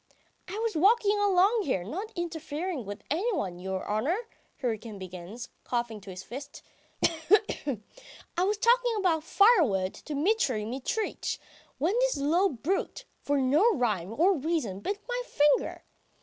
"I 0.47 0.57
was 0.57 0.75
walking 0.75 1.19
along 1.19 1.61
here, 1.65 1.83
not 1.83 2.11
interfering 2.15 2.85
with 2.85 3.03
anyone, 3.11 3.59
your 3.59 3.87
honour," 3.87 4.17
Hryukin 4.59 4.97
begins, 4.97 5.49
coughing 5.63 5.97
into 5.97 6.09
his 6.09 6.23
fist. 6.23 6.63
"I 8.35 8.43
was 8.43 8.57
talking 8.57 8.95
about 8.97 9.23
firewood 9.23 9.93
to 9.93 10.15
Mitry 10.15 10.65
Mitritch, 10.65 11.37
when 11.77 11.93
this 11.99 12.17
low 12.17 12.49
brute 12.49 13.05
for 13.19 13.37
no 13.39 13.75
rhyme 13.75 14.11
or 14.19 14.35
reason 14.35 14.79
bit 14.79 14.99
my 15.07 15.21
finger. 15.27 15.83